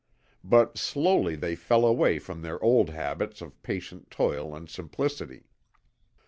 But 0.43 0.79
slowly 0.79 1.35
they 1.35 1.53
fell 1.55 1.85
away 1.85 2.17
from 2.17 2.41
their 2.41 2.59
old 2.63 2.89
habits 2.89 3.39
of 3.39 3.61
patient 3.61 4.09
toil 4.09 4.55
and 4.55 4.67
simplicity. 4.67 5.43